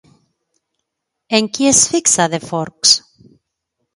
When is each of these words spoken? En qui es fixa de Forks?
En 1.39 1.49
qui 1.57 1.69
es 1.73 1.83
fixa 1.93 2.27
de 2.33 2.39
Forks? 2.47 2.95